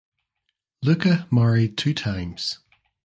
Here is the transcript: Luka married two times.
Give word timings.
Luka 0.81 1.27
married 1.29 1.77
two 1.77 1.93
times. 1.93 2.57